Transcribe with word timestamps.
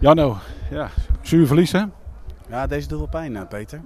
Janno, 0.00 0.36
ja, 0.70 0.88
zuur 1.22 1.46
verlies 1.46 1.72
hè? 1.72 1.82
Ja, 2.48 2.66
deze 2.66 2.88
doet 2.88 2.98
wel 2.98 3.08
pijn, 3.08 3.36
eh, 3.36 3.42
Peter. 3.48 3.80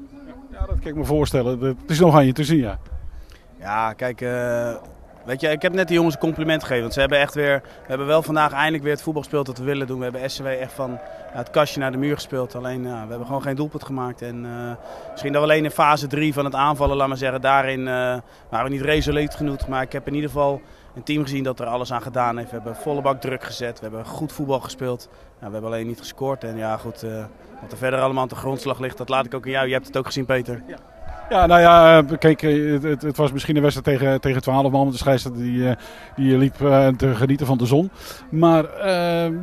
Ja, 0.51 0.67
dat 0.67 0.79
kan 0.79 0.91
ik 0.91 0.95
me 0.95 1.05
voorstellen. 1.05 1.61
Het 1.61 1.91
is 1.91 2.01
nog 2.01 2.15
aan 2.15 2.27
je 2.27 2.33
te 2.33 2.45
zien, 2.45 2.59
ja. 2.59 2.79
Ja, 3.59 3.93
kijk, 3.93 4.21
eh, 4.21 4.75
weet 5.25 5.41
je, 5.41 5.49
ik 5.49 5.63
heb 5.63 5.73
net 5.73 5.87
die 5.87 5.97
jongens 5.97 6.15
een 6.15 6.21
compliment 6.21 6.61
gegeven. 6.61 6.83
Want 6.83 6.95
ze 6.95 7.01
hebben 7.01 7.19
echt 7.19 7.35
weer, 7.35 7.61
we 7.63 7.89
hebben 7.89 8.07
wel 8.07 8.23
vandaag 8.23 8.53
eindelijk 8.53 8.83
weer 8.83 8.93
het 8.93 9.03
voetbal 9.03 9.23
gespeeld 9.23 9.47
dat 9.47 9.59
we 9.59 9.65
willen 9.65 9.87
doen. 9.87 9.99
We 9.99 10.05
hebben 10.05 10.31
SCW 10.31 10.47
echt 10.47 10.73
van 10.73 10.99
het 11.33 11.51
kastje 11.51 11.81
naar 11.81 11.93
de 11.93 11.99
muur 11.99 12.15
gespeeld. 12.15 12.55
Alleen, 12.55 12.83
we 12.83 12.89
hebben 12.89 13.27
gewoon 13.27 13.43
geen 13.43 13.57
doelpunt 13.57 13.85
gemaakt. 13.85 14.23
En 14.23 14.45
eh, 14.45 14.77
misschien 15.11 15.33
dat 15.33 15.43
we 15.43 15.49
alleen 15.49 15.65
in 15.65 15.71
fase 15.71 16.07
3 16.07 16.33
van 16.33 16.45
het 16.45 16.55
aanvallen, 16.55 16.97
laat 16.97 17.09
maar 17.09 17.17
zeggen, 17.17 17.41
daarin 17.41 17.85
waren 17.85 18.65
we 18.65 18.69
niet 18.69 18.81
resoluut 18.81 19.35
genoeg. 19.35 19.69
Maar 19.69 19.83
ik 19.83 19.93
heb 19.93 20.07
in 20.07 20.15
ieder 20.15 20.31
geval 20.31 20.61
een 20.95 21.03
team 21.03 21.23
gezien 21.23 21.45
dat 21.45 21.61
er 21.61 21.67
alles 21.67 21.93
aan 21.93 22.03
gedaan 22.03 22.37
heeft. 22.37 22.51
We 22.51 22.57
hebben 22.57 22.77
volle 22.77 23.03
bak 23.03 23.21
druk 23.21 23.45
gezet. 23.45 23.81
We 23.81 23.87
hebben 23.87 24.07
goed 24.07 24.33
voetbal 24.33 24.61
gespeeld. 24.61 25.09
Ja, 25.41 25.47
we 25.47 25.53
hebben 25.53 25.71
alleen 25.71 25.87
niet 25.87 25.99
gescoord. 25.99 26.45
En 26.45 26.57
ja, 26.57 26.77
goed, 26.77 27.05
uh, 27.05 27.25
wat 27.61 27.73
er 27.73 27.79
verder 27.79 28.01
allemaal 28.01 28.23
aan 28.23 28.29
de 28.29 28.35
grondslag 28.35 28.79
ligt, 28.79 28.99
dat 28.99 29.09
laat 29.09 29.25
ik 29.25 29.35
ook 29.35 29.45
aan 29.45 29.51
jou. 29.51 29.67
Je 29.67 29.73
hebt 29.73 29.87
het 29.87 29.97
ook 29.97 30.07
gezien, 30.07 30.25
Peter. 30.25 30.63
Ja. 30.67 30.77
Ja, 31.29 31.47
nou 31.47 31.61
ja, 31.61 32.03
kijk, 32.19 32.41
het, 32.41 33.03
het, 33.03 33.17
was 33.17 33.33
misschien 33.33 33.57
een 33.57 33.63
wedstrijd 33.63 33.99
tegen, 33.99 34.21
tegen 34.21 34.43
12 34.43 34.71
man. 34.71 34.91
De 34.91 34.97
scheidsrechter 34.97 35.43
die, 35.43 35.75
die 36.17 36.39
liep 36.39 36.55
te 36.97 37.15
genieten 37.15 37.47
van 37.47 37.59
de 37.59 37.67
zon. 37.67 37.91
Maar 38.31 38.65
uh, 38.65 39.39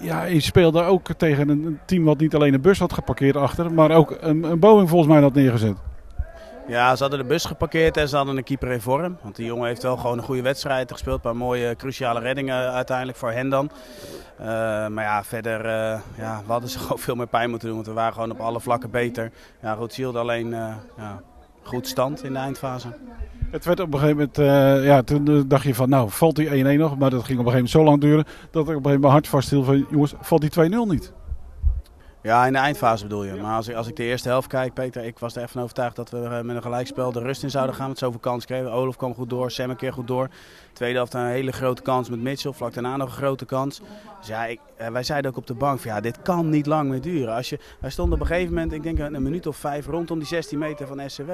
ja, 0.00 0.24
je 0.24 0.40
speelde 0.40 0.82
ook 0.82 1.08
tegen 1.16 1.48
een 1.48 1.78
team 1.86 2.04
wat 2.04 2.18
niet 2.18 2.34
alleen 2.34 2.54
een 2.54 2.60
bus 2.60 2.78
had 2.78 2.92
geparkeerd 2.92 3.36
achter, 3.36 3.72
maar 3.72 3.90
ook 3.90 4.16
een, 4.20 4.42
een 4.42 4.58
Boeing 4.58 4.88
volgens 4.88 5.12
mij 5.12 5.20
had 5.20 5.34
neergezet. 5.34 5.76
Ja, 6.66 6.96
ze 6.96 7.02
hadden 7.02 7.20
de 7.20 7.26
bus 7.26 7.44
geparkeerd 7.44 7.96
en 7.96 8.08
ze 8.08 8.16
hadden 8.16 8.36
een 8.36 8.44
keeper 8.44 8.70
in 8.70 8.80
vorm. 8.80 9.16
Want 9.22 9.36
die 9.36 9.46
jongen 9.46 9.66
heeft 9.66 9.82
wel 9.82 9.96
gewoon 9.96 10.18
een 10.18 10.24
goede 10.24 10.42
wedstrijd 10.42 10.92
gespeeld. 10.92 11.16
Een 11.16 11.22
paar 11.22 11.36
mooie 11.36 11.76
cruciale 11.76 12.20
reddingen 12.20 12.72
uiteindelijk 12.72 13.18
voor 13.18 13.30
hen 13.30 13.48
dan. 13.48 13.70
Uh, 14.40 14.46
maar 14.88 15.04
ja, 15.04 15.24
verder, 15.24 15.64
uh, 15.64 16.00
ja, 16.18 16.42
we 16.46 16.52
hadden 16.52 16.70
ze 16.70 16.78
gewoon 16.82 16.98
veel 16.98 17.14
meer 17.14 17.26
pijn 17.26 17.50
moeten 17.50 17.68
doen. 17.68 17.76
Want 17.76 17.88
we 17.88 17.94
waren 17.94 18.12
gewoon 18.12 18.30
op 18.30 18.40
alle 18.40 18.60
vlakken 18.60 18.90
beter. 18.90 19.30
Ja, 19.62 19.78
hield 19.88 20.16
alleen 20.16 20.46
uh, 20.46 20.74
ja, 20.96 21.22
goed 21.62 21.86
stand 21.86 22.24
in 22.24 22.32
de 22.32 22.38
eindfase. 22.38 22.88
Het 23.50 23.64
werd 23.64 23.80
op 23.80 23.94
een 23.94 24.00
gegeven 24.00 24.30
moment, 24.36 24.84
ja, 24.84 25.02
toen 25.02 25.44
dacht 25.48 25.64
je 25.64 25.74
van, 25.74 25.88
nou, 25.88 26.10
valt 26.10 26.36
die 26.36 26.48
1-1 26.48 26.78
nog? 26.78 26.98
Maar 26.98 27.10
dat 27.10 27.24
ging 27.24 27.38
op 27.38 27.46
een 27.46 27.52
gegeven 27.52 27.52
moment 27.52 27.70
zo 27.70 27.84
lang 27.84 28.00
duren 28.00 28.24
dat 28.24 28.34
ik 28.34 28.56
op 28.60 28.66
een 28.66 28.66
gegeven 28.66 28.92
moment 28.92 29.12
hart 29.12 29.28
vasthield 29.28 29.64
van, 29.64 29.86
jongens, 29.90 30.14
valt 30.20 30.40
die 30.40 30.70
2-0 30.70 30.88
niet? 30.88 31.12
Ja, 32.22 32.46
in 32.46 32.52
de 32.52 32.58
eindfase 32.58 33.02
bedoel 33.02 33.24
je. 33.24 33.34
Maar 33.34 33.56
als 33.56 33.68
ik, 33.68 33.76
als 33.76 33.86
ik 33.86 33.96
de 33.96 34.02
eerste 34.02 34.28
helft 34.28 34.48
kijk, 34.48 34.74
Peter, 34.74 35.04
ik 35.04 35.18
was 35.18 35.36
er 35.36 35.42
echt 35.42 35.52
van 35.52 35.62
overtuigd 35.62 35.96
dat 35.96 36.10
we 36.10 36.40
met 36.42 36.56
een 36.56 36.62
gelijkspel 36.62 37.12
de 37.12 37.20
rust 37.20 37.42
in 37.42 37.50
zouden 37.50 37.74
gaan. 37.74 37.88
Met 37.88 37.98
zoveel 37.98 38.20
kans 38.20 38.44
kregen. 38.44 38.72
Olaf 38.72 38.96
kwam 38.96 39.14
goed 39.14 39.30
door, 39.30 39.50
Sam 39.50 39.70
een 39.70 39.76
keer 39.76 39.92
goed 39.92 40.06
door. 40.06 40.28
Tweede 40.72 40.96
helft 40.96 41.14
een 41.14 41.26
hele 41.26 41.52
grote 41.52 41.82
kans 41.82 42.10
met 42.10 42.20
Mitchell. 42.20 42.52
Vlak 42.52 42.74
daarna 42.74 42.96
nog 42.96 43.08
een 43.08 43.14
grote 43.14 43.44
kans. 43.44 43.80
Dus 44.18 44.28
ja, 44.28 44.44
ik, 44.44 44.60
wij 44.90 45.02
zeiden 45.02 45.30
ook 45.30 45.36
op 45.36 45.46
de 45.46 45.54
bank 45.54 45.80
ja, 45.80 46.00
dit 46.00 46.22
kan 46.22 46.48
niet 46.48 46.66
lang 46.66 46.88
meer 46.88 47.00
duren. 47.00 47.34
Als 47.34 47.48
je, 47.48 47.58
wij 47.80 47.90
stonden 47.90 48.14
op 48.14 48.20
een 48.20 48.26
gegeven 48.26 48.54
moment, 48.54 48.72
ik 48.72 48.82
denk 48.82 48.98
een 48.98 49.22
minuut 49.22 49.46
of 49.46 49.56
vijf, 49.56 49.86
rondom 49.86 50.18
die 50.18 50.28
16 50.28 50.58
meter 50.58 50.86
van 50.86 51.10
SCW. 51.10 51.30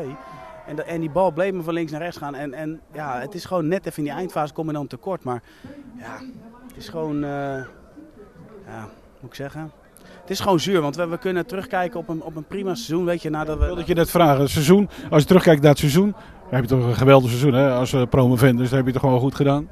En, 0.67 0.87
en 0.87 1.01
die 1.01 1.11
bal 1.11 1.31
bleef 1.31 1.53
me 1.53 1.63
van 1.63 1.75
links 1.75 1.93
naar 1.93 2.01
rechts 2.01 2.17
gaan. 2.17 2.35
En, 2.35 2.55
en 2.55 2.81
ja, 2.93 3.21
het 3.21 3.35
is 3.35 3.45
gewoon 3.45 3.69
net 3.69 3.87
even 3.87 3.99
in 3.99 4.05
die 4.05 4.13
eindfase 4.13 4.53
kom 4.53 4.67
je 4.67 4.73
dan 4.73 4.87
tekort. 4.87 5.25
Maar 5.25 5.43
ja, 5.99 6.19
het 6.67 6.77
is 6.77 6.89
gewoon, 6.89 7.17
uh, 7.17 7.65
ja, 8.67 8.89
moet 9.21 9.31
ik 9.31 9.35
zeggen... 9.35 9.71
Het 10.21 10.31
is 10.31 10.41
gewoon 10.41 10.61
zuur, 10.61 10.81
want 10.81 10.97
we, 10.97 11.07
we, 11.07 11.19
kunnen 11.19 11.47
terugkijken 11.47 12.01
op 12.01 12.09
een, 12.09 12.23
op 12.23 12.37
een 12.37 12.45
prima 12.45 12.75
seizoen. 12.75 13.05
Weet 13.05 13.23
je, 13.23 13.31
nadat 13.31 13.59
we... 13.59 13.65
Wilde 13.65 13.81
ik 13.81 13.87
je 13.87 13.95
net 13.95 14.11
vragen, 14.11 14.41
het 14.41 14.51
seizoen, 14.51 14.89
als 15.11 15.23
je 15.23 15.29
terugkijkt 15.29 15.61
naar 15.61 15.71
het 15.71 15.79
seizoen, 15.79 16.15
heb 16.49 16.61
je 16.63 16.69
toch 16.69 16.85
een 16.85 16.95
geweldig 16.95 17.31
seizoen 17.31 17.55
hè? 17.55 17.73
als 17.73 17.93
uh, 17.93 18.03
promovend, 18.11 18.59
dus 18.59 18.71
heb 18.71 18.87
je 18.87 18.93
toch 18.93 19.01
gewoon 19.01 19.21
goed 19.21 19.35
gedaan? 19.35 19.69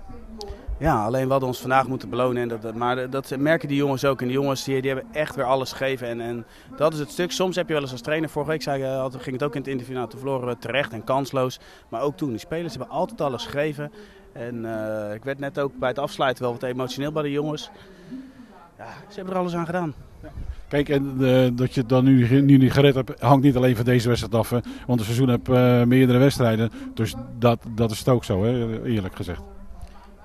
Ja, 0.78 1.04
alleen 1.04 1.24
we 1.24 1.30
hadden 1.30 1.48
ons 1.48 1.60
vandaag 1.60 1.88
moeten 1.88 2.10
belonen. 2.10 2.42
En 2.42 2.48
dat, 2.48 2.62
dat, 2.62 2.74
maar 2.74 3.10
dat 3.10 3.36
merken 3.38 3.68
die 3.68 3.76
jongens 3.76 4.04
ook. 4.04 4.20
En 4.20 4.26
die 4.26 4.36
jongens 4.36 4.64
die, 4.64 4.80
die 4.80 4.90
hebben 4.90 5.12
echt 5.12 5.34
weer 5.34 5.44
alles 5.44 5.72
gegeven. 5.72 6.08
En, 6.08 6.20
en 6.20 6.46
dat 6.76 6.92
is 6.92 6.98
het 6.98 7.10
stuk. 7.10 7.32
Soms 7.32 7.56
heb 7.56 7.66
je 7.66 7.72
wel 7.72 7.82
eens 7.82 7.92
als 7.92 8.00
trainer. 8.00 8.28
Vorige 8.28 8.50
week 8.50 8.62
zei, 8.62 8.82
uh, 8.82 9.04
ging 9.10 9.32
het 9.32 9.42
ook 9.42 9.54
in 9.54 9.60
het 9.60 9.70
interview. 9.70 9.96
Nou, 9.96 10.08
toen 10.08 10.18
verloren 10.18 10.48
we 10.48 10.58
terecht 10.58 10.92
en 10.92 11.04
kansloos. 11.04 11.60
Maar 11.88 12.02
ook 12.02 12.16
toen. 12.16 12.28
Die 12.28 12.38
spelers 12.38 12.74
hebben 12.74 12.94
altijd 12.94 13.20
alles 13.20 13.44
gegeven. 13.44 13.92
En 14.32 14.64
uh, 14.64 15.14
ik 15.14 15.24
werd 15.24 15.38
net 15.38 15.58
ook 15.58 15.78
bij 15.78 15.88
het 15.88 15.98
afsluiten 15.98 16.42
wel 16.42 16.52
wat 16.52 16.62
emotioneel 16.62 17.12
bij 17.12 17.22
de 17.22 17.30
jongens. 17.30 17.70
Ja, 18.78 18.86
ze 19.08 19.14
hebben 19.14 19.34
er 19.34 19.40
alles 19.40 19.54
aan 19.54 19.66
gedaan. 19.66 19.94
Kijk, 20.68 20.88
en 20.88 21.16
uh, 21.18 21.48
dat 21.52 21.74
je 21.74 21.80
het 21.80 21.88
dan 21.88 22.04
nu, 22.04 22.40
nu 22.40 22.56
niet 22.56 22.72
gered 22.72 22.94
hebt, 22.94 23.20
hangt 23.20 23.44
niet 23.44 23.56
alleen 23.56 23.76
van 23.76 23.84
deze 23.84 24.08
wedstrijd 24.08 24.34
af. 24.34 24.50
Want 24.50 24.64
het 24.86 25.04
seizoen 25.04 25.28
heeft 25.28 25.48
uh, 25.48 25.82
meerdere 25.82 26.18
wedstrijden. 26.18 26.70
Dus 26.94 27.14
dat, 27.38 27.58
dat 27.74 27.90
is 27.90 27.98
het 27.98 28.08
ook 28.08 28.24
zo, 28.24 28.44
hè? 28.44 28.82
eerlijk 28.84 29.16
gezegd. 29.16 29.42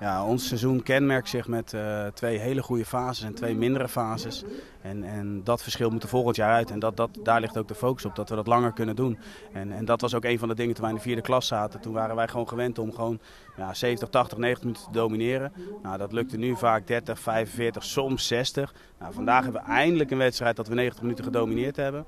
Ja, 0.02 0.24
ons 0.24 0.46
seizoen 0.46 0.82
kenmerkt 0.82 1.28
zich 1.28 1.48
met 1.48 1.72
uh, 1.72 2.06
twee 2.06 2.38
hele 2.38 2.62
goede 2.62 2.84
fases 2.84 3.24
en 3.24 3.34
twee 3.34 3.54
mindere 3.54 3.88
fases. 3.88 4.44
En, 4.80 5.04
en 5.04 5.40
dat 5.44 5.62
verschil 5.62 5.90
moet 5.90 6.02
er 6.02 6.08
volgend 6.08 6.36
jaar 6.36 6.52
uit. 6.52 6.70
En 6.70 6.78
dat, 6.78 6.96
dat, 6.96 7.10
daar 7.22 7.40
ligt 7.40 7.58
ook 7.58 7.68
de 7.68 7.74
focus 7.74 8.04
op, 8.04 8.16
dat 8.16 8.28
we 8.28 8.34
dat 8.34 8.46
langer 8.46 8.72
kunnen 8.72 8.96
doen. 8.96 9.18
En, 9.52 9.72
en 9.72 9.84
dat 9.84 10.00
was 10.00 10.14
ook 10.14 10.24
een 10.24 10.38
van 10.38 10.48
de 10.48 10.54
dingen 10.54 10.74
toen 10.74 10.82
wij 10.82 10.92
in 10.92 10.98
de 10.98 11.02
vierde 11.02 11.22
klas 11.22 11.46
zaten. 11.46 11.80
Toen 11.80 11.92
waren 11.92 12.16
wij 12.16 12.28
gewoon 12.28 12.48
gewend 12.48 12.78
om 12.78 12.92
gewoon 12.92 13.20
ja, 13.56 13.74
70, 13.74 14.08
80, 14.08 14.38
90 14.38 14.64
minuten 14.64 14.84
te 14.84 14.90
domineren. 14.90 15.52
Nou, 15.82 15.98
dat 15.98 16.12
lukte 16.12 16.36
nu 16.36 16.56
vaak 16.56 16.86
30, 16.86 17.18
45, 17.18 17.84
soms 17.84 18.26
60. 18.26 18.74
Nou, 18.98 19.12
vandaag 19.12 19.42
hebben 19.44 19.62
we 19.62 19.68
eindelijk 19.68 20.10
een 20.10 20.18
wedstrijd 20.18 20.56
dat 20.56 20.68
we 20.68 20.74
90 20.74 21.02
minuten 21.02 21.24
gedomineerd 21.24 21.76
hebben. 21.76 22.06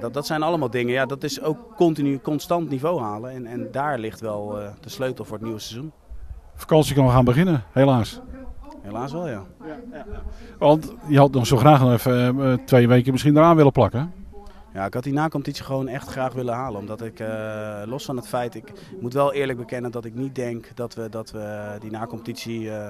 Dat, 0.00 0.14
dat 0.14 0.26
zijn 0.26 0.42
allemaal 0.42 0.70
dingen. 0.70 0.92
Ja, 0.92 1.06
dat 1.06 1.24
is 1.24 1.42
ook 1.42 1.76
continu, 1.76 2.20
constant 2.20 2.68
niveau 2.68 3.00
halen. 3.00 3.30
En, 3.30 3.46
en 3.46 3.70
daar 3.72 3.98
ligt 3.98 4.20
wel 4.20 4.60
uh, 4.60 4.68
de 4.80 4.88
sleutel 4.88 5.24
voor 5.24 5.36
het 5.36 5.44
nieuwe 5.44 5.60
seizoen 5.60 5.92
vakantie 6.58 6.94
kan 6.94 7.10
gaan 7.10 7.24
beginnen, 7.24 7.62
helaas. 7.72 8.20
Helaas 8.82 9.12
wel, 9.12 9.28
ja. 9.28 9.44
Want 10.58 10.92
je 11.08 11.18
had 11.18 11.32
nog 11.32 11.46
zo 11.46 11.56
graag 11.56 11.80
nog 11.80 11.92
even 11.92 12.36
uh, 12.36 12.52
twee 12.64 12.88
weken 12.88 13.12
misschien 13.12 13.36
eraan 13.36 13.56
willen 13.56 13.72
plakken. 13.72 14.12
Ja, 14.74 14.84
ik 14.84 14.94
had 14.94 15.02
die 15.02 15.12
nacompetitie 15.12 15.64
gewoon 15.64 15.88
echt 15.88 16.08
graag 16.08 16.32
willen 16.32 16.54
halen. 16.54 16.80
Omdat 16.80 17.02
ik, 17.02 17.20
uh, 17.20 17.82
los 17.84 18.04
van 18.04 18.16
het 18.16 18.28
feit, 18.28 18.54
ik 18.54 18.72
moet 19.00 19.12
wel 19.12 19.32
eerlijk 19.32 19.58
bekennen 19.58 19.90
dat 19.90 20.04
ik 20.04 20.14
niet 20.14 20.34
denk 20.34 20.66
dat 20.74 20.94
we, 20.94 21.08
dat 21.08 21.30
we 21.30 21.76
die 21.80 21.90
nacompetitie 21.90 22.60
uh, 22.60 22.88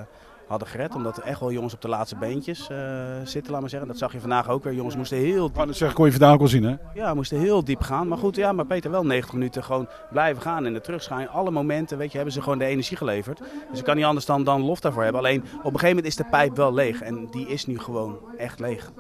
hadden 0.49 0.69
gered. 0.69 0.95
Omdat 0.95 1.17
er 1.17 1.23
echt 1.23 1.41
wel 1.41 1.53
jongens 1.53 1.75
op 1.75 1.81
de 1.83 1.89
laatste 1.89 2.17
beentjes 2.17 2.69
uh, 2.73 2.79
zitten, 3.25 3.53
laat 3.53 3.61
maar 3.61 3.71
zeggen. 3.71 3.89
Dat 3.89 3.99
zag 3.99 4.13
je 4.13 4.21
vandaag 4.21 4.49
ook 4.49 4.65
weer. 4.65 4.75
Jongens 4.75 4.97
moesten 4.97 5.19
heel... 5.19 5.51
Maar 5.55 5.67
dat 5.67 5.77
zeg, 5.77 5.93
kon 5.93 6.05
je 6.05 6.11
vandaag 6.11 6.33
ook 6.33 6.39
wel 6.39 6.49
zien, 6.49 6.63
hè? 6.63 6.77
Ja, 6.95 7.15
moesten 7.15 7.39
heel 7.39 7.65
diep 7.65 7.81
gaan. 7.81 8.09
Maar 8.09 8.19
goed, 8.19 8.37
ja, 8.37 8.53
maar 8.53 8.67
Peter 8.67 8.91
wel 8.91 9.07
90 9.07 9.33
minuten 9.33 9.65
gewoon 9.65 9.89
blijven 10.11 10.43
gaan. 10.43 10.67
En 10.67 10.73
de 10.73 10.81
terugschijn, 10.81 11.29
alle 11.29 11.51
momenten, 11.51 11.99
weet 11.99 12.11
je, 12.11 12.17
hebben 12.17 12.35
ze 12.35 12.43
gewoon 12.43 12.59
de 12.59 12.65
energie 12.65 12.97
geleverd. 12.97 13.41
Dus 13.71 13.79
ik 13.79 13.85
kan 13.85 13.97
niet 13.97 14.05
anders 14.05 14.27
dan, 14.27 14.45
dan 14.45 14.63
lof 14.63 14.81
daarvoor 14.81 15.03
hebben. 15.03 15.21
Alleen, 15.21 15.41
op 15.41 15.49
een 15.49 15.63
gegeven 15.63 15.89
moment 15.89 16.07
is 16.07 16.17
de 16.17 16.25
pijp 16.31 16.57
wel 16.57 16.75
leeg. 16.75 17.01
En 17.01 17.29
die 17.31 17.49
is 17.49 17.67
nu 17.67 17.79
gewoon 17.79 18.19
echt 18.37 18.59
leeg. 18.59 18.91